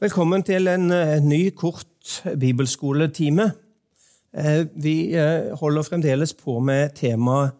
Velkommen 0.00 0.40
til 0.40 0.64
en 0.72 0.86
eh, 0.96 1.18
ny, 1.20 1.50
kort 1.52 2.22
bibelskoletime. 2.40 3.50
Eh, 4.32 4.62
vi 4.82 5.12
eh, 5.12 5.50
holder 5.60 5.82
fremdeles 5.84 6.32
på 6.34 6.54
med 6.64 6.94
temaet 6.96 7.52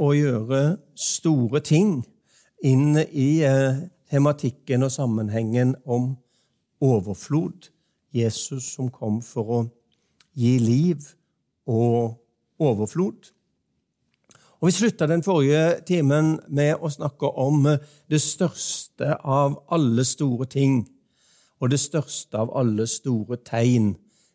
å 0.00 0.08
gjøre 0.16 0.60
store 0.96 1.60
ting 1.60 1.90
inn 2.64 2.96
i 2.96 3.44
tematikken 4.10 4.82
og 4.82 4.90
sammenhengen 4.90 5.74
om 5.84 6.06
overflod. 6.80 7.68
Jesus 8.16 8.70
som 8.72 8.88
kom 8.88 9.20
for 9.22 9.52
å 9.52 9.60
gi 10.32 10.54
liv 10.58 11.04
og 11.68 12.16
overflod. 12.58 13.28
Og 14.58 14.70
Vi 14.70 14.74
slutta 14.78 15.06
den 15.06 15.22
forrige 15.22 15.84
timen 15.86 16.38
med 16.48 16.80
å 16.80 16.90
snakke 16.90 17.28
om 17.28 17.68
det 18.08 18.24
største 18.24 19.20
av 19.20 19.60
alle 19.68 20.08
store 20.08 20.48
ting 20.48 20.86
og 21.62 21.70
det 21.70 21.78
største 21.78 22.40
av 22.42 22.50
alle 22.58 22.88
store 22.90 23.38
tegn, 23.46 23.94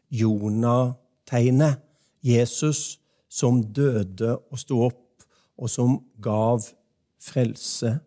Jonah-tegnet. 0.10 1.84
Jesus 2.24 2.98
som 3.30 3.60
døde 3.62 4.34
og 4.38 4.60
sto 4.60 4.80
opp, 4.88 5.04
og 5.60 5.70
som 5.70 5.98
gav 6.24 6.64
frelse 7.22 7.98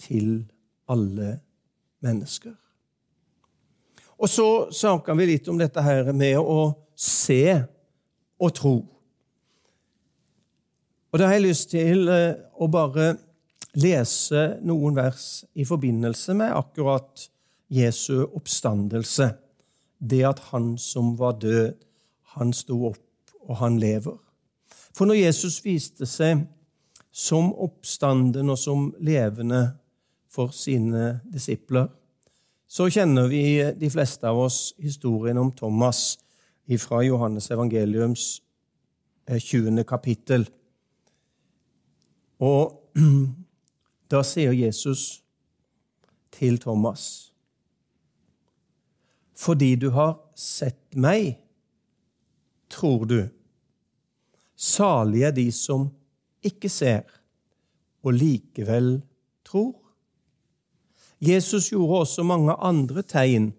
til 0.00 0.44
alle 0.88 1.38
mennesker. 2.04 2.54
Og 4.18 4.30
så 4.30 4.46
snakka 4.74 5.14
vi 5.18 5.30
litt 5.32 5.48
om 5.48 5.58
dette 5.58 5.82
her 5.82 6.12
med 6.12 6.38
å 6.38 6.70
se 6.98 7.42
og 8.38 8.54
tro. 8.54 8.76
Og 11.08 11.18
Da 11.18 11.26
har 11.26 11.38
jeg 11.38 11.48
lyst 11.48 11.70
til 11.72 12.08
eh, 12.12 12.36
å 12.58 12.68
bare 12.68 13.14
lese 13.78 14.58
noen 14.66 14.96
vers 14.96 15.44
i 15.56 15.64
forbindelse 15.64 16.34
med 16.36 16.52
akkurat 16.52 17.28
Jesu 17.68 18.24
oppstandelse. 18.24 19.30
Det 19.98 20.22
at 20.24 20.38
han 20.52 20.76
som 20.78 21.16
var 21.18 21.38
død, 21.42 21.74
han 22.38 22.52
sto 22.52 22.86
opp, 22.86 23.32
og 23.40 23.56
han 23.56 23.78
lever. 23.78 24.16
For 24.94 25.06
når 25.06 25.14
Jesus 25.14 25.60
viste 25.64 26.06
seg 26.06 26.44
som 27.10 27.50
oppstanden 27.54 28.50
og 28.50 28.58
som 28.58 28.92
levende 29.00 29.62
for 30.30 30.52
sine 30.54 31.20
disipler, 31.32 31.88
så 32.68 32.88
kjenner 32.92 33.30
vi 33.32 33.42
de 33.80 33.90
fleste 33.90 34.28
av 34.28 34.38
oss 34.44 34.74
historien 34.78 35.38
om 35.40 35.50
Thomas 35.56 36.18
fra 36.78 37.00
Johannes 37.02 37.50
evangeliums 37.50 38.42
20. 39.28 39.78
Eh, 39.78 39.84
kapittel. 39.84 40.44
Og 42.38 42.92
da 44.12 44.20
sier 44.24 44.52
Jesus 44.52 45.22
til 46.32 46.58
Thomas 46.60 47.32
fordi 49.38 49.74
du 49.76 49.90
har 49.94 50.16
sett 50.34 50.96
meg, 50.98 51.36
tror 52.70 53.04
du. 53.06 53.20
Salige 54.58 55.26
er 55.30 55.36
de 55.36 55.46
som 55.54 55.86
ikke 56.42 56.70
ser, 56.72 57.06
og 58.02 58.16
likevel 58.18 58.96
tror. 59.46 59.76
Jesus 61.22 61.70
gjorde 61.70 62.00
også 62.00 62.22
mange 62.22 62.52
andre 62.52 63.02
tegn 63.02 63.52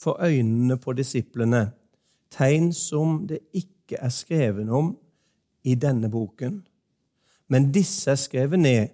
for 0.00 0.20
øynene 0.20 0.76
på 0.76 0.92
disiplene, 0.92 1.70
tegn 2.30 2.72
som 2.72 3.26
det 3.28 3.38
ikke 3.52 4.00
er 4.00 4.12
skrevet 4.12 4.68
om 4.68 4.96
i 5.64 5.74
denne 5.74 6.10
boken. 6.10 6.62
Men 7.48 7.72
disse 7.72 8.10
er 8.10 8.20
skrevet 8.20 8.58
ned 8.58 8.88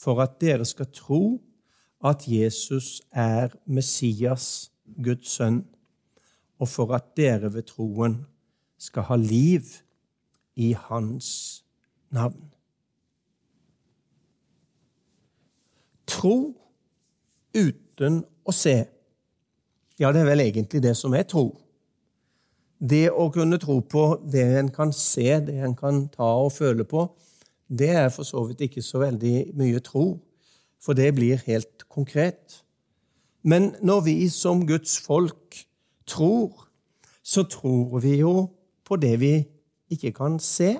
for 0.00 0.20
at 0.20 0.40
dere 0.40 0.64
skal 0.64 0.88
tro 0.92 1.40
at 2.04 2.24
Jesus 2.28 3.02
er 3.12 3.52
Messias, 3.66 4.71
Guds 4.96 5.36
sønn, 5.36 5.62
og 6.62 6.68
for 6.70 6.94
at 6.94 7.12
dere 7.18 7.50
ved 7.54 7.66
troen 7.70 8.20
skal 8.78 9.06
ha 9.08 9.16
liv 9.18 9.66
i 10.56 10.72
Hans 10.78 11.62
navn. 12.12 12.50
Tro 16.06 16.36
uten 17.54 18.22
å 18.44 18.54
se. 18.54 18.76
Ja, 20.00 20.10
det 20.12 20.22
er 20.22 20.30
vel 20.32 20.44
egentlig 20.44 20.82
det 20.84 20.94
som 20.98 21.14
er 21.16 21.26
tro. 21.28 21.46
Det 22.82 23.06
å 23.14 23.28
kunne 23.30 23.60
tro 23.62 23.78
på 23.86 24.06
det 24.26 24.44
en 24.58 24.70
kan 24.74 24.90
se, 24.96 25.28
det 25.46 25.60
en 25.62 25.76
kan 25.78 26.08
ta 26.10 26.32
og 26.42 26.50
føle 26.56 26.86
på, 26.88 27.06
det 27.72 27.92
er 27.94 28.08
for 28.12 28.26
så 28.26 28.42
vidt 28.48 28.64
ikke 28.66 28.82
så 28.84 29.00
veldig 29.04 29.52
mye 29.56 29.80
tro, 29.84 30.18
for 30.82 30.98
det 30.98 31.12
blir 31.14 31.40
helt 31.46 31.86
konkret. 31.88 32.58
Men 33.42 33.74
når 33.82 34.00
vi 34.00 34.16
som 34.28 34.66
Guds 34.66 34.98
folk 35.00 35.66
tror, 36.06 36.68
så 37.22 37.42
tror 37.42 37.98
vi 38.02 38.16
jo 38.20 38.48
på 38.84 38.96
det 38.96 39.20
vi 39.20 39.34
ikke 39.90 40.12
kan 40.12 40.38
se. 40.40 40.76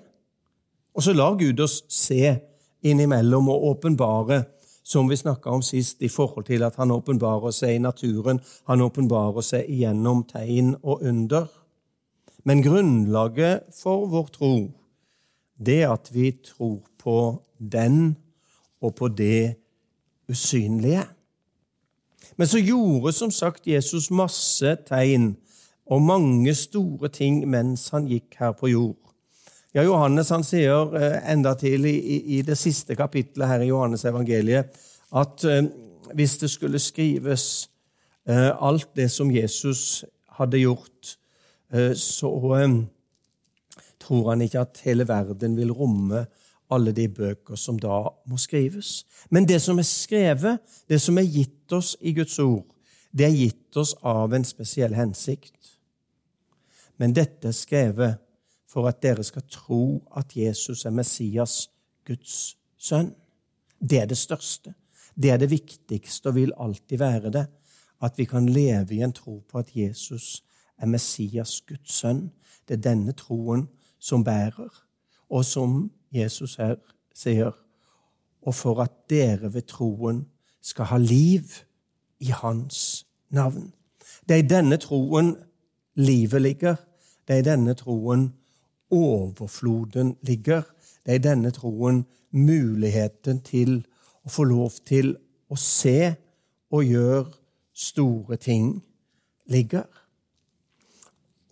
Og 0.95 1.03
så 1.03 1.15
lar 1.17 1.39
Gud 1.41 1.61
oss 1.61 1.83
se 1.89 2.37
innimellom 2.83 3.49
og 3.49 3.65
åpenbare, 3.65 4.43
som 4.83 5.09
vi 5.09 5.17
snakka 5.17 5.51
om 5.51 5.63
sist, 5.63 6.03
i 6.03 6.09
forhold 6.09 6.45
til 6.45 6.63
at 6.67 6.77
han 6.77 6.91
åpenbarer 6.91 7.55
seg 7.55 7.77
i 7.77 7.83
naturen, 7.83 8.41
han 8.67 8.83
åpenbarer 8.83 9.45
seg 9.47 9.71
gjennom 9.71 10.25
tegn 10.27 10.75
og 10.83 11.03
under. 11.07 11.47
Men 12.45 12.63
grunnlaget 12.63 13.71
for 13.79 14.09
vår 14.11 14.31
tro, 14.35 14.55
det 15.63 15.83
er 15.83 15.95
at 15.95 16.11
vi 16.11 16.33
tror 16.43 16.81
på 16.99 17.19
den 17.59 18.17
og 18.83 18.97
på 18.99 19.09
det 19.09 19.55
usynlige. 20.29 21.05
Men 22.37 22.49
så 22.49 22.61
gjorde 22.63 23.13
som 23.13 23.31
sagt 23.31 23.67
Jesus 23.67 24.11
masse 24.11 24.77
tegn 24.89 25.35
og 25.87 26.03
mange 26.03 26.55
store 26.57 27.11
ting 27.13 27.43
mens 27.51 27.89
han 27.93 28.07
gikk 28.09 28.39
her 28.41 28.55
på 28.57 28.71
jord. 28.73 28.99
Ja, 29.73 29.85
Johannes 29.87 30.29
han 30.33 30.45
sier 30.45 30.93
eh, 30.99 31.19
enda 31.33 31.55
til 31.57 31.87
i, 31.89 31.97
i 32.37 32.43
det 32.45 32.59
siste 32.61 32.97
kapittelet 32.97 33.49
her 33.49 33.65
i 33.65 33.71
Johannes 33.71 34.05
evangeliet 34.09 34.73
at 35.17 35.45
eh, 35.49 35.65
hvis 36.13 36.37
det 36.43 36.51
skulle 36.53 36.81
skrives 36.83 37.47
eh, 38.29 38.51
alt 38.53 38.91
det 38.97 39.09
som 39.13 39.33
Jesus 39.33 40.05
hadde 40.39 40.61
gjort, 40.61 41.17
så 41.97 42.29
tror 44.01 44.27
han 44.29 44.43
ikke 44.45 44.61
at 44.61 44.81
hele 44.85 45.07
verden 45.09 45.55
vil 45.57 45.71
romme 45.73 46.27
alle 46.73 46.93
de 46.97 47.07
bøker 47.09 47.59
som 47.61 47.79
da 47.81 48.07
må 48.27 48.39
skrives. 48.41 49.03
Men 49.31 49.47
det 49.49 49.61
som 49.63 49.79
er 49.79 49.89
skrevet, 49.89 50.61
det 50.89 51.01
som 51.03 51.19
er 51.19 51.29
gitt 51.29 51.73
oss 51.73 51.95
i 52.01 52.15
Guds 52.17 52.39
ord, 52.43 52.67
det 53.13 53.29
er 53.29 53.37
gitt 53.37 53.77
oss 53.77 53.95
av 54.03 54.33
en 54.33 54.45
spesiell 54.45 54.95
hensikt. 54.97 55.77
Men 56.97 57.15
dette 57.17 57.51
er 57.51 57.57
skrevet 57.57 58.21
for 58.73 58.89
at 58.89 59.03
dere 59.05 59.25
skal 59.27 59.45
tro 59.53 59.83
at 60.17 60.37
Jesus 60.37 60.87
er 60.89 60.95
Messias, 60.97 61.67
Guds 62.09 62.57
sønn. 62.81 63.13
Det 63.79 64.01
er 64.01 64.09
det 64.09 64.19
største. 64.19 64.73
Det 65.15 65.31
er 65.31 65.41
det 65.43 65.51
viktigste 65.53 66.31
og 66.31 66.39
vil 66.39 66.55
alltid 66.57 66.99
være 66.99 67.33
det. 67.35 67.47
At 68.03 68.17
vi 68.19 68.25
kan 68.25 68.49
leve 68.49 68.97
i 68.97 69.03
en 69.05 69.13
tro 69.13 69.43
på 69.49 69.61
at 69.61 69.75
Jesus 69.77 70.43
er 70.79 70.87
Messias, 70.87 71.61
Guds 71.69 72.01
sønn. 72.01 72.31
Det 72.69 72.79
er 72.79 72.87
denne 72.89 73.13
troen 73.13 73.67
som 74.03 74.25
bærer, 74.25 74.71
og 75.31 75.45
som 75.45 75.91
Jesus 76.13 76.57
her 76.57 76.77
sier, 77.15 77.53
og 78.43 78.55
for 78.55 78.83
at 78.83 78.93
dere 79.11 79.55
ved 79.55 79.67
troen 79.71 80.27
skal 80.63 80.91
ha 80.91 80.99
liv 80.99 81.43
i 82.21 82.31
Hans 82.35 83.07
navn. 83.31 83.73
Det 84.29 84.35
er 84.35 84.45
i 84.45 84.49
denne 84.49 84.77
troen 84.77 85.37
livet 85.95 86.43
ligger. 86.43 86.77
Det 87.29 87.37
er 87.37 87.43
i 87.43 87.47
denne 87.51 87.75
troen 87.75 88.33
overfloden 88.91 90.17
ligger. 90.23 90.63
Det 91.05 91.15
er 91.15 91.21
i 91.21 91.27
denne 91.29 91.51
troen 91.51 92.05
muligheten 92.31 93.41
til 93.45 93.83
å 94.25 94.31
få 94.31 94.47
lov 94.49 94.79
til 94.87 95.15
å 95.51 95.59
se 95.59 96.15
og 96.73 96.85
gjøre 96.87 97.27
store 97.73 98.37
ting 98.37 98.77
ligger. 99.51 99.89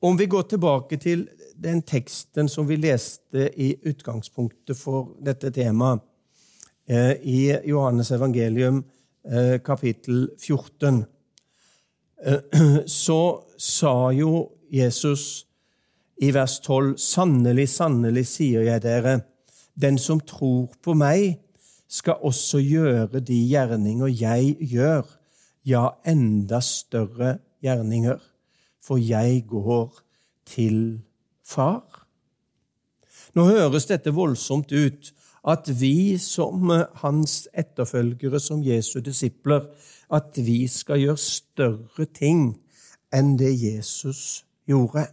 Om 0.02 0.16
vi 0.18 0.26
går 0.26 0.42
tilbake 0.48 0.96
til 0.96 1.26
den 1.60 1.82
teksten 1.82 2.48
som 2.48 2.68
vi 2.68 2.78
leste 2.80 3.50
i 3.60 3.74
utgangspunktet 3.88 4.78
for 4.78 5.14
dette 5.24 5.52
temaet, 5.52 6.00
eh, 6.88 7.12
i 7.20 7.58
Johannes 7.68 8.10
evangelium 8.10 8.82
eh, 9.24 9.58
kapittel 9.60 10.30
14, 10.38 11.04
eh, 12.24 12.40
så 12.86 13.42
sa 13.58 14.12
jo 14.12 14.48
Jesus 14.70 15.46
i 16.20 16.30
vers 16.32 16.60
12.: 16.60 16.96
Sannelig, 16.96 17.68
sannelig, 17.68 18.26
sier 18.26 18.64
jeg 18.64 18.82
dere, 18.82 19.20
den 19.74 19.98
som 19.98 20.20
tror 20.20 20.68
på 20.82 20.94
meg, 20.94 21.38
skal 21.90 22.22
også 22.22 22.60
gjøre 22.62 23.20
de 23.20 23.36
gjerninger 23.50 24.12
jeg 24.14 24.56
gjør, 24.60 25.06
ja, 25.66 25.88
enda 26.06 26.60
større 26.62 27.38
gjerninger, 27.64 28.20
for 28.80 28.96
jeg 28.96 29.42
går 29.48 29.88
til 30.46 31.00
Far. 31.46 32.06
Nå 33.34 33.46
høres 33.46 33.86
dette 33.86 34.12
voldsomt 34.14 34.72
ut, 34.72 35.12
at 35.48 35.70
vi 35.80 36.18
som 36.20 36.68
hans 37.00 37.46
etterfølgere, 37.56 38.40
som 38.40 38.62
Jesu 38.62 39.00
disipler, 39.00 39.70
at 40.10 40.36
vi 40.36 40.66
skal 40.68 41.00
gjøre 41.00 41.22
større 41.22 42.06
ting 42.12 42.58
enn 43.14 43.36
det 43.40 43.54
Jesus 43.56 44.44
gjorde. 44.68 45.06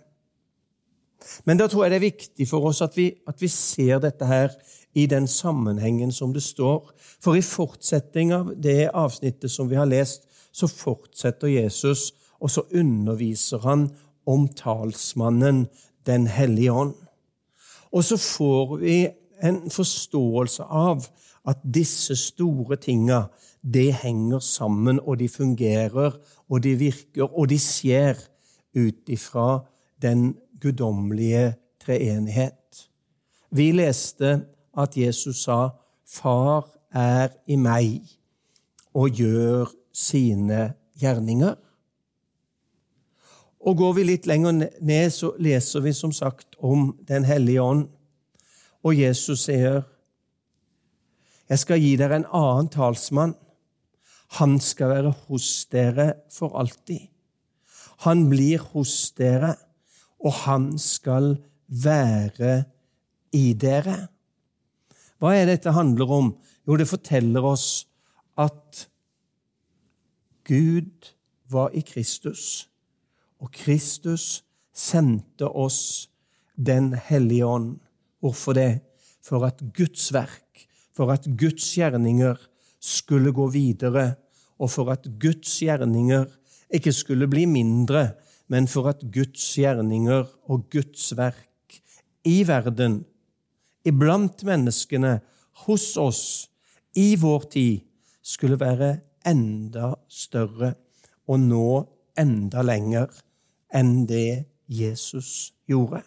Men 1.46 1.60
da 1.60 1.68
tror 1.68 1.86
jeg 1.86 1.92
det 1.92 2.00
er 2.00 2.10
viktig 2.10 2.48
for 2.50 2.70
oss 2.70 2.82
at 2.86 2.98
vi, 2.98 3.10
at 3.28 3.42
vi 3.42 3.50
ser 3.52 4.02
dette 4.04 4.28
her 4.28 4.54
i 4.98 5.06
den 5.10 5.28
sammenhengen 5.28 6.12
som 6.12 6.34
det 6.34 6.44
står. 6.44 6.92
For 7.24 7.38
i 7.38 7.46
fortsetning 7.46 8.34
av 8.34 8.54
det 8.56 8.90
avsnittet 8.94 9.52
som 9.52 9.70
vi 9.70 9.80
har 9.80 9.90
lest, 9.90 10.28
så 10.52 10.70
fortsetter 10.70 11.52
Jesus, 11.52 12.12
og 12.40 12.52
så 12.54 12.64
underviser 12.74 13.62
han 13.66 13.90
om 14.28 14.48
talsmannen 14.58 15.66
Den 16.08 16.28
hellige 16.28 16.72
ånd. 16.72 16.96
Og 17.92 18.04
så 18.04 18.18
får 18.18 18.78
vi 18.78 18.98
en 19.44 19.70
forståelse 19.72 20.64
av 20.64 21.06
at 21.48 21.62
disse 21.64 22.16
store 22.20 22.76
tinga, 22.76 23.28
det 23.64 23.94
henger 24.02 24.40
sammen, 24.40 25.00
og 25.00 25.20
de 25.20 25.30
fungerer, 25.30 26.16
og 26.50 26.64
de 26.64 26.76
virker, 26.80 27.28
og 27.28 27.50
de 27.50 27.60
skjer 27.60 28.20
ut 28.78 29.10
ifra 29.12 29.64
den 30.02 30.36
guddommelige 30.62 31.56
treenighet. 31.84 32.88
Vi 33.52 33.72
leste 33.72 34.42
at 34.78 34.98
Jesus 34.98 35.44
sa, 35.44 35.70
'Far 36.06 36.70
er 36.94 37.30
i 37.48 37.56
meg 37.56 38.02
og 38.94 39.10
gjør 39.10 39.72
sine 39.94 40.74
gjerninger'. 41.00 41.67
Og 43.60 43.78
Går 43.78 43.94
vi 43.94 44.04
litt 44.04 44.28
lenger 44.30 44.52
ned, 44.82 45.12
så 45.12 45.34
leser 45.40 45.82
vi 45.82 45.94
som 45.94 46.12
sagt 46.12 46.56
om 46.60 46.96
Den 47.08 47.26
hellige 47.26 47.62
ånd. 47.62 47.88
Og 48.84 48.96
Jesus 48.96 49.46
sier, 49.46 49.84
'Jeg 51.50 51.60
skal 51.60 51.80
gi 51.80 51.96
dere 51.96 52.16
en 52.16 52.32
annen 52.34 52.70
talsmann.' 52.70 53.36
Han 54.30 54.60
skal 54.60 54.90
være 54.90 55.14
hos 55.28 55.66
dere 55.72 56.14
for 56.30 56.60
alltid. 56.60 57.08
Han 58.00 58.30
blir 58.30 58.60
hos 58.60 59.12
dere 59.12 59.56
og 60.20 60.34
han 60.46 60.72
skal 60.82 61.36
være 61.68 62.64
i 63.36 63.54
dere. 63.54 64.08
Hva 65.18 65.34
er 65.36 65.50
dette 65.50 65.74
handler 65.74 66.12
om? 66.14 66.32
Jo, 66.68 66.78
det 66.78 66.90
forteller 66.90 67.46
oss 67.46 67.88
at 68.38 68.88
Gud 70.48 71.14
var 71.50 71.74
i 71.76 71.82
Kristus, 71.86 72.68
og 73.42 73.52
Kristus 73.54 74.44
sendte 74.74 75.50
oss 75.50 76.10
Den 76.58 76.94
hellige 76.94 77.46
ånd. 77.46 77.76
Hvorfor 78.20 78.56
det? 78.58 78.82
For 79.22 79.46
at 79.46 79.62
Guds 79.78 80.10
verk, 80.14 80.64
for 80.96 81.12
at 81.14 81.28
Guds 81.38 81.68
gjerninger 81.76 82.40
skulle 82.82 83.30
gå 83.32 83.46
videre, 83.54 84.16
og 84.58 84.72
for 84.74 84.90
at 84.90 85.06
Guds 85.22 85.52
gjerninger 85.62 86.26
ikke 86.74 86.94
skulle 86.94 87.28
bli 87.30 87.46
mindre, 87.46 88.16
men 88.50 88.66
for 88.68 88.90
at 88.90 89.04
Guds 89.14 89.44
gjerninger 89.54 90.26
og 90.50 90.66
Guds 90.74 91.12
verk 91.18 91.78
i 92.26 92.42
verden, 92.48 93.04
iblant 93.86 94.42
menneskene, 94.48 95.20
hos 95.68 95.92
oss, 95.98 96.24
i 96.98 97.14
vår 97.22 97.46
tid, 97.54 97.86
skulle 98.26 98.58
være 98.60 98.98
enda 99.30 99.94
større 100.10 100.74
og 101.30 101.40
nå 101.44 101.70
enda 102.18 102.64
lenger 102.66 103.12
enn 103.74 104.06
det 104.08 104.46
Jesus 104.68 105.54
gjorde. 105.68 106.04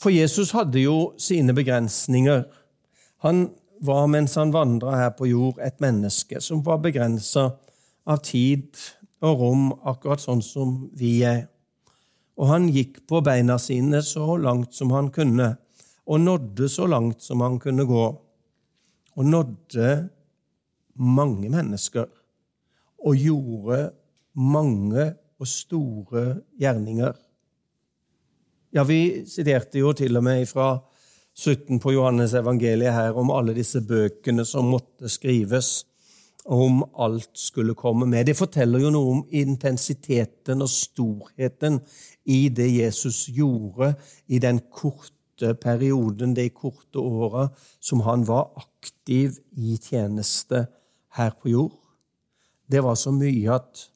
For 0.00 0.12
Jesus 0.12 0.54
hadde 0.56 0.80
jo 0.80 1.12
sine 1.20 1.52
begrensninger. 1.56 2.46
Han 3.24 3.50
var, 3.80 4.06
mens 4.06 4.34
han 4.34 4.52
vandra 4.52 4.96
her 4.96 5.10
på 5.16 5.28
jord, 5.28 5.60
et 5.60 5.80
menneske 5.80 6.40
som 6.40 6.64
var 6.64 6.80
begrensa 6.80 7.50
av 8.08 8.22
tid 8.24 8.76
og 9.20 9.42
rom, 9.42 9.66
akkurat 9.84 10.22
sånn 10.22 10.40
som 10.44 10.78
vi 10.96 11.18
er. 11.28 11.44
Og 12.40 12.48
han 12.48 12.70
gikk 12.72 13.02
på 13.08 13.20
beina 13.24 13.58
sine 13.60 14.00
så 14.04 14.38
langt 14.40 14.72
som 14.76 14.92
han 14.96 15.10
kunne, 15.12 15.52
og 16.08 16.24
nådde 16.24 16.68
så 16.72 16.88
langt 16.88 17.20
som 17.22 17.44
han 17.44 17.58
kunne 17.60 17.84
gå. 17.84 18.06
Og 19.20 19.26
nådde 19.26 19.90
mange 20.96 21.52
mennesker, 21.52 22.08
og 23.04 23.16
gjorde 23.16 23.82
mange 24.40 25.10
og 25.40 25.48
store 25.48 26.24
gjerninger. 26.60 27.12
Ja, 28.72 28.84
vi 28.86 29.26
siterte 29.26 29.80
jo 29.82 29.92
til 29.96 30.16
og 30.16 30.24
med 30.24 30.46
fra 30.48 30.72
17 31.34 31.80
på 31.82 31.92
Johannes 31.94 32.34
evangeliet 32.38 32.94
her 32.94 33.16
om 33.18 33.32
alle 33.34 33.54
disse 33.56 33.80
bøkene 33.82 34.44
som 34.46 34.70
måtte 34.70 35.08
skrives 35.10 35.80
og 36.46 36.64
om 36.66 36.82
alt 37.04 37.36
skulle 37.38 37.74
komme 37.78 38.06
med. 38.08 38.26
Det 38.26 38.36
forteller 38.38 38.82
jo 38.82 38.92
noe 38.94 39.14
om 39.16 39.22
intensiteten 39.36 40.64
og 40.64 40.70
storheten 40.72 41.80
i 42.24 42.48
det 42.48 42.68
Jesus 42.72 43.26
gjorde 43.34 43.92
i 44.28 44.40
den 44.42 44.62
korte 44.72 45.54
perioden, 45.60 46.34
de 46.36 46.48
korte 46.52 47.00
åra 47.00 47.48
som 47.80 48.04
han 48.06 48.26
var 48.28 48.50
aktiv 48.60 49.38
i 49.56 49.76
tjeneste 49.80 50.66
her 51.16 51.36
på 51.36 51.52
jord. 51.52 51.78
Det 52.70 52.82
var 52.84 52.94
så 52.94 53.12
mye 53.12 53.56
at 53.56 53.89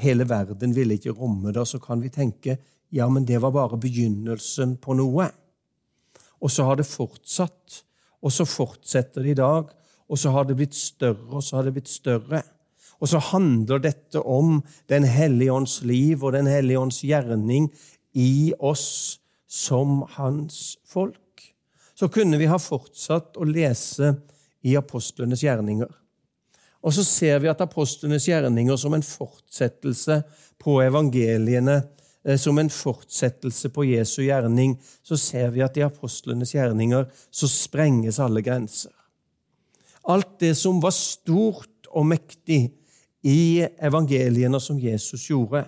hele 0.00 0.26
verden 0.28 0.74
ville 0.76 0.96
ikke 0.96 1.14
romme 1.16 1.52
det. 1.54 1.66
Så 1.68 1.80
kan 1.82 2.02
vi 2.02 2.12
tenke 2.12 2.58
ja, 2.90 3.06
men 3.08 3.26
det 3.28 3.38
var 3.38 3.54
bare 3.54 3.78
begynnelsen 3.78 4.74
på 4.82 4.96
noe. 4.98 5.28
Og 6.40 6.50
så 6.50 6.64
har 6.66 6.80
det 6.80 6.88
fortsatt, 6.88 7.82
og 8.24 8.32
så 8.34 8.46
fortsetter 8.48 9.22
det 9.22 9.36
i 9.36 9.38
dag 9.38 9.70
og 10.10 10.18
så 10.18 10.32
har 10.34 10.48
det 10.48 10.56
blitt 10.58 10.74
større, 10.74 11.28
og 11.30 11.44
så 11.44 11.58
har 11.58 11.68
det 11.68 11.76
blitt 11.76 11.90
større. 11.90 12.42
Og 13.00 13.08
så 13.08 13.20
handler 13.30 13.80
dette 13.80 14.20
om 14.20 14.62
Den 14.88 15.04
hellige 15.04 15.52
ånds 15.52 15.82
liv 15.82 16.24
og 16.24 16.32
Den 16.32 16.46
hellige 16.46 16.78
ånds 16.78 17.00
gjerning 17.04 17.70
i 18.12 18.52
oss 18.58 19.20
som 19.46 20.02
hans 20.16 20.76
folk. 20.84 21.54
Så 21.94 22.08
kunne 22.08 22.38
vi 22.38 22.50
ha 22.50 22.58
fortsatt 22.58 23.38
å 23.38 23.46
lese 23.46 24.16
i 24.62 24.76
apostlenes 24.76 25.44
gjerninger. 25.44 25.88
Og 26.80 26.94
så 26.96 27.04
ser 27.04 27.40
vi 27.42 27.50
at 27.50 27.60
apostlenes 27.60 28.28
gjerninger 28.28 28.76
som 28.80 28.94
en 28.96 29.04
fortsettelse 29.04 30.22
på 30.60 30.78
evangeliene, 30.84 31.82
eh, 32.24 32.38
som 32.40 32.58
en 32.58 32.70
fortsettelse 32.72 33.68
på 33.68 33.84
Jesu 33.90 34.22
gjerning, 34.22 34.78
så 35.02 35.16
ser 35.20 35.52
vi 35.54 35.64
at 35.64 35.76
i 35.76 35.84
apostlenes 35.84 36.54
gjerninger 36.54 37.08
så 37.30 37.48
sprenges 37.48 38.20
alle 38.20 38.42
grenser. 38.44 38.92
Alt 40.08 40.38
det 40.40 40.54
som 40.56 40.80
var 40.80 40.96
stort 40.96 41.90
og 41.90 42.06
mektig 42.08 42.62
i 43.26 43.60
evangeliene 43.60 44.60
som 44.60 44.80
Jesus 44.80 45.26
gjorde, 45.28 45.66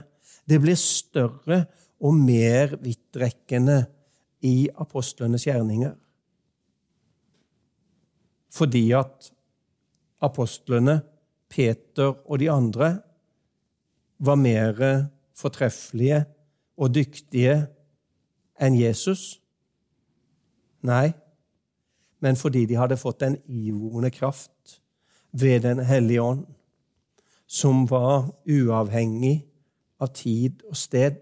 det 0.49 0.59
ble 0.62 0.75
større 0.78 1.66
og 2.02 2.16
mer 2.16 2.78
vidtrekkende 2.83 3.85
i 4.42 4.71
apostlenes 4.81 5.45
gjerninger. 5.47 5.92
Fordi 8.52 8.83
at 8.97 9.31
apostlene, 10.23 11.00
Peter 11.52 12.14
og 12.25 12.38
de 12.41 12.49
andre, 12.50 12.95
var 14.23 14.38
mer 14.38 14.79
fortreffelige 15.37 16.23
og 16.79 16.95
dyktige 16.95 17.57
enn 18.62 18.79
Jesus? 18.79 19.43
Nei, 20.87 21.12
men 22.23 22.38
fordi 22.38 22.64
de 22.71 22.79
hadde 22.79 23.00
fått 23.00 23.25
en 23.26 23.37
iboende 23.50 24.11
kraft 24.14 24.79
ved 25.33 25.62
Den 25.62 25.81
hellige 25.85 26.23
ånd, 26.23 26.47
som 27.47 27.87
var 27.91 28.31
uavhengig 28.49 29.43
av 30.00 30.12
tid 30.17 30.62
og 30.69 30.76
sted, 30.76 31.19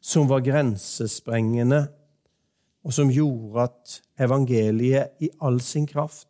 som 0.00 0.28
var 0.28 0.44
grensesprengende, 0.44 1.88
og 2.84 2.94
som 2.96 3.10
gjorde 3.12 3.66
at 3.68 3.96
evangeliet 4.24 5.20
i 5.20 5.28
all 5.44 5.60
sin 5.60 5.86
kraft, 5.86 6.29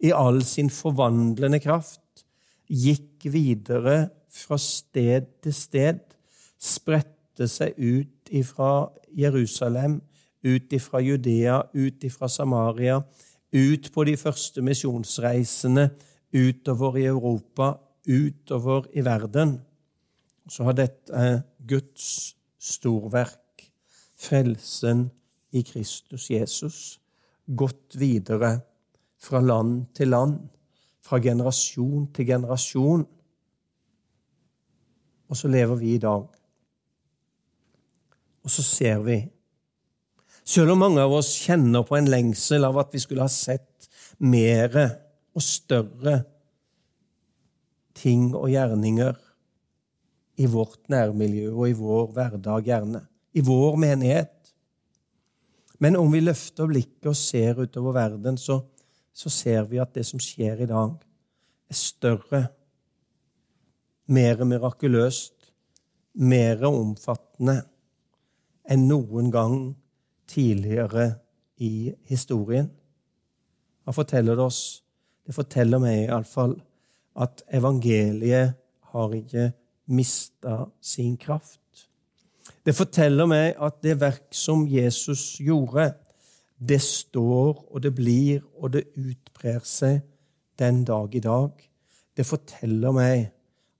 i 0.00 0.12
all 0.12 0.42
sin 0.44 0.70
forvandlende 0.70 1.60
kraft, 1.62 2.26
gikk 2.66 3.28
videre 3.32 4.10
fra 4.32 4.58
sted 4.60 5.28
til 5.44 5.54
sted, 5.54 6.02
spredte 6.58 7.48
seg 7.48 7.78
ut 7.78 8.32
ifra 8.34 8.88
Jerusalem 9.16 10.00
ut 10.46 10.72
ifra 10.76 11.00
Judea, 11.02 11.60
ut 11.74 12.04
ifra 12.04 12.28
Samaria, 12.28 13.00
ut 13.52 13.90
på 13.92 14.04
de 14.06 14.16
første 14.20 14.62
misjonsreisene 14.64 15.88
utover 16.36 17.00
i 17.00 17.06
Europa, 17.08 17.72
utover 18.06 18.86
i 18.94 19.04
verden. 19.04 19.56
Så 20.48 20.66
har 20.68 20.76
dette 20.78 21.26
Guds 21.66 22.36
storverk, 22.62 23.66
frelsen 24.16 25.08
i 25.52 25.62
Kristus 25.66 26.30
Jesus, 26.30 26.98
gått 27.46 27.96
videre 27.98 28.58
fra 29.22 29.40
land 29.40 29.86
til 29.96 30.12
land, 30.12 30.38
fra 31.04 31.20
generasjon 31.22 32.08
til 32.14 32.26
generasjon. 32.26 33.04
Og 35.26 35.38
så 35.38 35.50
lever 35.50 35.80
vi 35.80 35.94
i 35.94 36.02
dag. 36.02 36.26
Og 38.46 38.52
så 38.52 38.62
ser 38.62 39.02
vi 39.06 39.24
Selv 40.46 40.70
om 40.70 40.78
mange 40.78 41.02
av 41.02 41.10
oss 41.10 41.32
kjenner 41.42 41.82
på 41.82 41.96
en 41.98 42.06
lengsel 42.06 42.62
av 42.62 42.76
at 42.78 42.92
vi 42.94 43.00
skulle 43.02 43.24
ha 43.24 43.32
sett 43.32 43.88
mere 44.22 44.84
og 45.34 45.42
større 45.42 46.20
ting 47.98 48.28
og 48.30 48.52
gjerninger 48.52 49.16
i 50.38 50.46
vårt 50.52 50.84
nærmiljø 50.92 51.50
og 51.50 51.66
i 51.66 51.74
vår 51.74 52.12
hverdag, 52.14 52.68
gjerne. 52.68 53.02
I 53.34 53.42
vår 53.42 53.76
menighet. 53.80 54.32
Men 55.82 55.98
om 55.98 56.12
vi 56.12 56.22
løfter 56.22 56.68
blikket 56.70 57.10
og 57.10 57.18
ser 57.18 57.58
utover 57.60 57.96
verden, 57.96 58.38
så, 58.40 58.60
så 59.16 59.32
ser 59.32 59.64
vi 59.70 59.80
at 59.80 59.94
det 59.96 60.04
som 60.04 60.20
skjer 60.20 60.60
i 60.64 60.68
dag, 60.68 60.92
er 61.66 61.78
større, 61.78 62.42
mer 64.12 64.44
mirakuløst, 64.44 65.34
mer 66.20 66.62
omfattende 66.68 67.56
enn 68.70 68.86
noen 68.90 69.32
gang 69.32 69.56
tidligere 70.30 71.08
i 71.62 71.94
historien. 72.10 72.68
Hva 73.84 73.94
forteller 73.94 74.36
det 74.36 74.46
oss? 74.46 74.62
Det 75.26 75.34
forteller 75.34 75.82
meg 75.82 76.04
iallfall 76.04 76.56
at 77.16 77.42
evangeliet 77.56 78.56
har 78.92 79.14
ikke 79.16 79.50
mista 79.96 80.66
sin 80.82 81.16
kraft. 81.16 81.60
Det 82.66 82.74
forteller 82.74 83.28
meg 83.30 83.54
at 83.62 83.78
det 83.82 83.96
verk 84.00 84.34
som 84.34 84.66
Jesus 84.68 85.36
gjorde, 85.42 85.92
det 86.56 86.80
står 86.82 87.66
og 87.70 87.82
det 87.82 87.92
blir 87.94 88.44
og 88.56 88.72
det 88.76 88.86
utbrer 88.96 89.60
seg 89.64 90.00
den 90.58 90.84
dag 90.88 91.14
i 91.14 91.20
dag. 91.20 91.52
Det 92.16 92.24
forteller 92.24 92.94
meg 92.96 93.26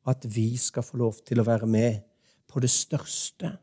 at 0.06 0.26
vi 0.28 0.52
skal 0.61 0.85
få 0.85 1.00
lov 1.00 1.23
til 1.26 1.40
å 1.40 1.47
være 1.47 1.66
med 1.66 2.02
på 2.50 2.61
det 2.61 2.71
største. 2.71 3.56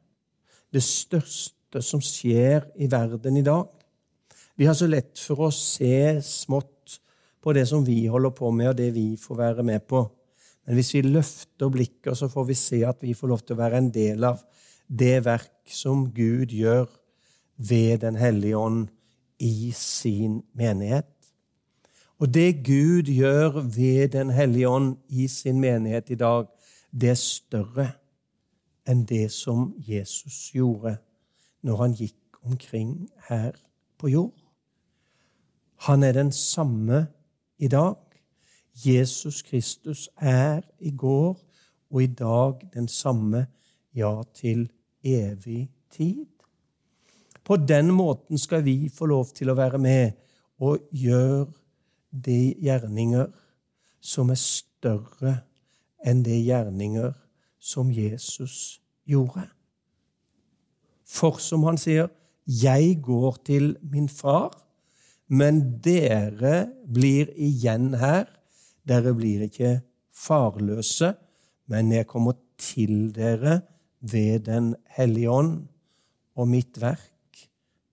Det 0.74 0.82
største 0.84 1.82
som 1.86 2.02
skjer 2.04 2.66
i 2.82 2.90
verden 2.90 3.38
i 3.38 3.46
dag. 3.46 3.70
Vi 4.58 4.66
har 4.66 4.78
så 4.78 4.90
lett 4.90 5.18
for 5.22 5.48
å 5.48 5.54
se 5.54 6.20
smått 6.26 7.00
på 7.44 7.54
det 7.54 7.66
som 7.70 7.86
vi 7.86 8.06
holder 8.08 8.34
på 8.36 8.52
med, 8.56 8.72
og 8.72 8.78
det 8.78 8.92
vi 8.96 9.14
får 9.20 9.40
være 9.40 9.66
med 9.66 9.86
på. 9.90 10.04
Men 10.64 10.78
hvis 10.78 10.94
vi 10.96 11.02
løfter 11.06 11.72
blikket, 11.72 12.16
så 12.18 12.30
får 12.32 12.46
vi 12.48 12.58
se 12.58 12.84
at 12.88 13.02
vi 13.04 13.16
får 13.18 13.32
lov 13.32 13.42
til 13.44 13.58
å 13.58 13.62
være 13.64 13.82
en 13.82 13.90
del 13.94 14.24
av 14.30 14.44
det 14.88 15.18
verk 15.26 15.70
som 15.70 16.06
Gud 16.14 16.54
gjør 16.54 16.88
ved 17.58 18.02
Den 18.04 18.16
hellige 18.20 18.58
ånd 18.58 18.88
i 19.44 19.72
sin 19.76 20.42
menighet. 20.54 21.10
Og 22.20 22.34
det 22.34 22.64
Gud 22.66 23.10
gjør 23.12 23.62
ved 23.62 24.08
Den 24.10 24.30
hellige 24.30 24.70
ånd 24.70 24.98
i 25.10 25.28
sin 25.28 25.60
menighet 25.60 26.10
i 26.10 26.16
dag, 26.16 26.46
det 26.92 27.10
er 27.10 27.20
større 27.20 27.90
enn 28.88 29.04
det 29.08 29.32
som 29.32 29.74
Jesus 29.80 30.52
gjorde 30.54 30.98
når 31.64 31.82
han 31.82 31.96
gikk 31.96 32.40
omkring 32.44 33.10
her 33.30 33.52
på 33.98 34.08
jord. 34.08 34.40
Han 35.88 36.04
er 36.04 36.12
den 36.12 36.32
samme 36.32 37.08
i 37.58 37.68
dag. 37.68 37.96
Jesus 38.86 39.42
Kristus 39.42 40.10
er 40.18 40.62
i 40.80 40.92
går 40.92 41.40
og 41.92 42.04
i 42.04 42.08
dag 42.08 42.70
den 42.74 42.88
samme, 42.88 43.48
ja, 43.96 44.22
til 44.34 44.70
evig 45.04 45.72
tid. 45.92 46.33
På 47.44 47.58
den 47.58 47.92
måten 47.92 48.40
skal 48.40 48.64
vi 48.64 48.90
få 48.90 49.10
lov 49.12 49.34
til 49.36 49.52
å 49.52 49.58
være 49.58 49.80
med 49.82 50.14
og 50.64 50.86
gjøre 50.92 51.50
de 52.12 52.54
gjerninger 52.62 53.28
som 54.04 54.32
er 54.32 54.40
større 54.40 55.34
enn 56.04 56.24
de 56.24 56.38
gjerninger 56.44 57.14
som 57.60 57.92
Jesus 57.92 58.80
gjorde. 59.08 59.48
For 61.04 61.40
som 61.40 61.64
han 61.64 61.78
sier, 61.78 62.10
'Jeg 62.48 63.02
går 63.02 63.38
til 63.46 63.78
min 63.82 64.10
far', 64.10 64.60
men 65.28 65.80
dere 65.80 66.68
blir 66.94 67.32
igjen 67.36 67.94
her 67.94 68.28
dere 68.88 69.14
blir 69.16 69.46
ikke 69.48 69.78
farløse, 70.14 71.14
men 71.72 71.92
jeg 71.96 72.08
kommer 72.08 72.36
til 72.60 73.14
dere 73.16 73.62
ved 74.02 74.46
Den 74.48 74.76
hellige 74.98 75.32
ånd, 75.32 75.68
og 76.36 76.48
mitt 76.48 76.82
verk, 76.82 77.13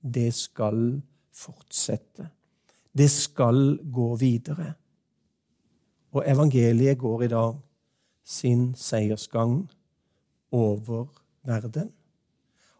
det 0.02 0.34
skal 0.34 1.00
fortsette. 1.34 2.28
Det 2.92 3.10
skal 3.10 3.78
gå 3.92 4.14
videre. 4.16 4.74
Og 6.12 6.24
evangeliet 6.26 6.98
går 6.98 7.22
i 7.22 7.28
dag 7.28 7.58
sin 8.24 8.74
seiersgang 8.74 9.70
over 10.52 11.06
verden. 11.46 11.92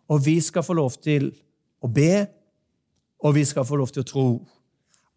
Og 0.08 0.26
vi 0.26 0.40
skal 0.40 0.62
få 0.62 0.74
lov 0.74 0.90
til 1.02 1.30
å 1.80 1.88
be, 1.88 2.26
og 3.20 3.34
vi 3.34 3.44
skal 3.44 3.64
få 3.64 3.76
lov 3.78 3.92
til 3.94 4.02
å 4.02 4.10
tro 4.10 4.26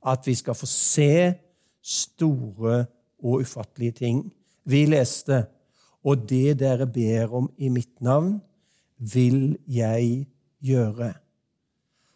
at 0.05 0.27
vi 0.27 0.36
skal 0.36 0.55
få 0.55 0.67
se 0.69 1.33
store 1.81 2.86
og 3.24 3.41
ufattelige 3.41 3.98
ting. 4.03 4.24
Vi 4.65 4.86
leste 4.86 5.45
og 6.03 6.27
det 6.29 6.60
dere 6.60 6.88
ber 6.88 7.31
om 7.36 7.50
i 7.57 7.69
mitt 7.72 8.01
navn, 8.03 8.41
vil 9.00 9.57
jeg 9.67 10.27
gjøre, 10.63 11.13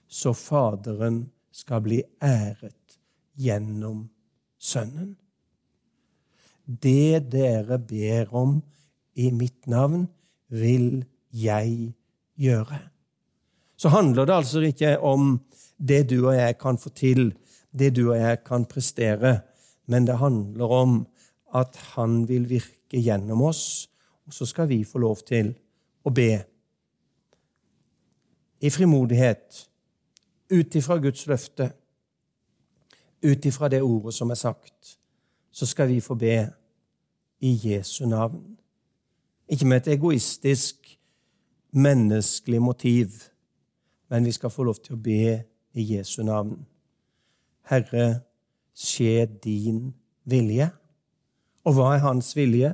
så 0.07 0.33
Faderen 0.33 1.27
skal 1.51 1.81
bli 1.85 2.01
æret 2.23 2.99
gjennom 3.37 4.07
Sønnen. 4.57 5.15
Det 6.65 7.27
dere 7.31 7.77
ber 7.79 8.33
om 8.35 8.57
i 9.15 9.29
mitt 9.31 9.67
navn, 9.67 10.07
vil 10.47 11.05
jeg 11.31 11.93
gjøre. 12.35 12.79
Så 13.77 13.91
handler 13.93 14.25
det 14.25 14.35
altså 14.35 14.63
ikke 14.65 14.97
om 14.99 15.37
det 15.77 16.07
du 16.09 16.27
og 16.27 16.35
jeg 16.35 16.57
kan 16.57 16.79
få 16.81 16.89
til, 16.89 17.29
det 17.71 17.93
du 17.95 18.09
og 18.09 18.17
jeg 18.17 18.41
kan 18.45 18.65
prestere, 18.65 19.39
men 19.85 20.07
det 20.07 20.17
handler 20.17 20.73
om 20.73 20.99
at 21.55 21.77
han 21.93 22.25
vil 22.27 22.49
virke 22.49 22.99
gjennom 22.99 23.41
oss, 23.47 23.87
og 24.27 24.33
så 24.33 24.45
skal 24.45 24.67
vi 24.69 24.83
få 24.83 24.99
lov 24.99 25.21
til 25.27 25.53
å 26.03 26.11
be. 26.11 26.31
I 28.59 28.69
frimodighet, 28.73 29.67
ut 30.51 30.75
ifra 30.75 30.97
Guds 30.97 31.27
løfte, 31.27 31.71
ut 33.25 33.45
ifra 33.45 33.69
det 33.69 33.81
ordet 33.81 34.13
som 34.13 34.29
er 34.31 34.39
sagt, 34.39 34.97
så 35.51 35.65
skal 35.65 35.89
vi 35.89 35.99
få 36.01 36.15
be 36.15 36.37
i 37.39 37.53
Jesu 37.63 38.05
navn. 38.05 38.57
Ikke 39.49 39.65
med 39.65 39.77
et 39.77 39.93
egoistisk, 39.93 40.99
menneskelig 41.71 42.61
motiv, 42.61 43.07
men 44.09 44.25
vi 44.25 44.31
skal 44.31 44.49
få 44.49 44.63
lov 44.63 44.79
til 44.83 44.95
å 44.95 45.01
be 45.03 45.43
i 45.73 45.85
Jesu 45.95 46.23
navn. 46.23 46.59
Herre, 47.67 48.21
skje 48.77 49.25
din 49.43 49.91
vilje. 50.29 50.69
Og 51.67 51.75
hva 51.75 51.95
er 51.95 52.05
hans 52.05 52.31
vilje? 52.37 52.71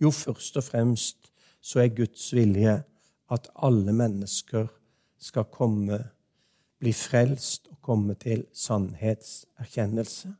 Jo, 0.00 0.10
først 0.10 0.56
og 0.56 0.64
fremst 0.64 1.32
så 1.60 1.82
er 1.82 1.92
Guds 1.92 2.30
vilje 2.32 2.78
at 3.30 3.50
alle 3.54 3.92
mennesker 3.92 4.70
skal 5.20 5.50
komme, 5.52 5.98
bli 6.80 6.92
frelst 6.96 7.68
og 7.70 7.80
komme 7.84 8.16
til 8.20 8.46
sannhetserkjennelse. 8.56 10.32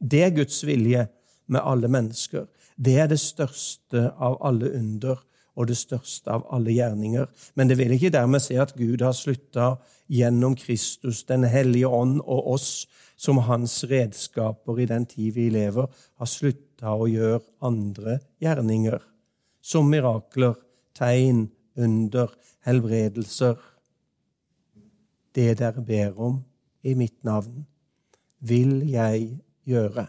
Det 0.00 0.22
er 0.24 0.34
Guds 0.34 0.60
vilje 0.66 1.06
med 1.46 1.60
alle 1.62 1.88
mennesker. 1.88 2.46
Det 2.76 2.98
er 3.00 3.08
det 3.08 3.20
største 3.20 4.10
av 4.18 4.38
alle 4.44 4.72
under 4.76 5.22
og 5.56 5.70
det 5.70 5.78
største 5.80 6.30
av 6.30 6.44
alle 6.52 6.74
gjerninger. 6.74 7.26
Men 7.56 7.70
det 7.70 7.78
vil 7.78 7.94
ikke 7.96 8.12
dermed 8.12 8.44
si 8.44 8.58
at 8.60 8.74
Gud 8.76 9.00
har 9.00 9.16
slutta 9.16 9.76
gjennom 10.12 10.54
Kristus, 10.56 11.24
Den 11.24 11.44
hellige 11.44 11.88
ånd 11.88 12.20
og 12.20 12.52
oss 12.52 12.86
som 13.16 13.38
hans 13.38 13.84
redskaper 13.88 14.80
i 14.80 14.86
den 14.86 15.06
tid 15.06 15.32
vi 15.34 15.48
lever, 15.50 15.88
har 16.18 16.26
slutta 16.28 16.92
å 16.92 17.08
gjøre 17.08 17.40
andre 17.64 18.20
gjerninger, 18.42 19.00
som 19.62 19.88
mirakler, 19.88 20.54
tegn, 20.94 21.48
under, 21.76 22.28
helbredelser. 22.66 23.56
Det 25.36 25.58
dere 25.58 25.82
ber 25.84 26.20
om 26.20 26.38
i 26.82 26.94
mitt 26.96 27.24
navn, 27.24 27.66
vil 28.40 28.78
jeg 28.88 29.40
gjøre, 29.68 30.06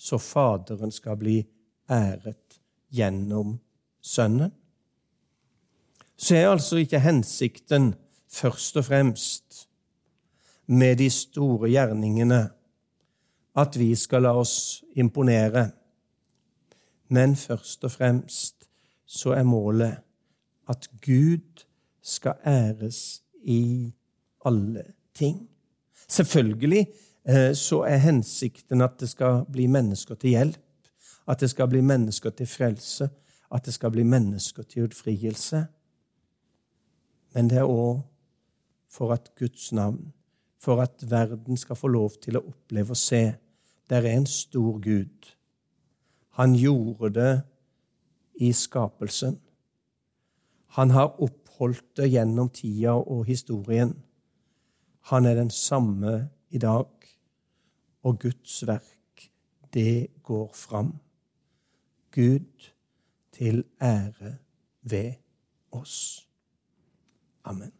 så 0.00 0.18
Faderen 0.18 0.92
skal 0.92 1.18
bli 1.20 1.42
æret 1.90 2.60
gjennom 2.88 3.58
Sønnen. 4.00 4.54
Så 6.16 6.36
er 6.36 6.48
altså 6.48 6.80
ikke 6.80 7.00
hensikten 7.00 7.94
først 8.28 8.76
og 8.76 8.84
fremst 8.84 9.66
med 10.66 10.96
de 10.96 11.10
store 11.10 11.68
gjerningene 11.68 12.40
at 13.60 13.78
vi 13.78 13.94
skal 13.98 14.24
la 14.24 14.32
oss 14.38 14.84
imponere. 14.96 15.70
Men 17.08 17.36
først 17.36 17.84
og 17.84 17.92
fremst 17.92 18.68
så 19.04 19.34
er 19.36 19.44
målet 19.44 19.98
at 20.70 20.88
Gud 21.02 21.64
skal 22.02 22.38
æres 22.46 23.22
i 23.42 23.92
alle 24.44 24.84
ting. 25.14 25.48
Selvfølgelig 26.08 26.86
eh, 27.28 27.54
så 27.54 27.82
er 27.82 27.96
hensikten 27.96 28.80
at 28.80 29.00
det 29.00 29.08
skal 29.08 29.44
bli 29.52 29.66
mennesker 29.66 30.14
til 30.14 30.30
hjelp, 30.30 30.60
at 31.28 31.40
det 31.40 31.50
skal 31.50 31.68
bli 31.68 31.80
mennesker 31.80 32.30
til 32.30 32.46
frelse, 32.46 33.10
at 33.52 33.66
det 33.66 33.74
skal 33.74 33.90
bli 33.90 34.02
mennesker 34.02 34.62
til 34.62 34.88
utfrielse. 34.88 35.64
Men 37.34 37.50
det 37.50 37.58
er 37.58 37.68
òg 37.68 38.00
for 38.90 39.12
at 39.14 39.30
Guds 39.38 39.72
navn, 39.72 40.12
for 40.58 40.82
at 40.82 41.10
verden 41.10 41.56
skal 41.56 41.76
få 41.76 41.88
lov 41.88 42.18
til 42.22 42.36
å 42.36 42.44
oppleve 42.50 42.96
og 42.96 42.98
se 42.98 43.22
der 43.90 44.06
er 44.06 44.16
en 44.16 44.26
stor 44.26 44.78
Gud. 44.78 45.30
Han 46.38 46.54
gjorde 46.54 47.10
det 47.14 47.42
i 48.34 48.52
skapelsen. 48.52 49.40
Han 50.66 50.90
har 50.90 51.20
oppholdt 51.60 51.96
det 51.96 52.08
gjennom 52.08 52.48
tida 52.48 52.94
og 52.96 53.24
historien. 53.28 53.92
Han 55.10 55.26
er 55.26 55.34
den 55.34 55.50
samme 55.50 56.30
i 56.50 56.58
dag, 56.58 56.88
og 58.02 58.18
Guds 58.20 58.66
verk, 58.66 59.30
det 59.74 60.08
går 60.22 60.52
fram. 60.54 60.98
Gud 62.12 62.72
til 63.32 63.64
ære 63.80 64.36
ved 64.82 65.12
oss. 65.72 66.28
Amen. 67.44 67.79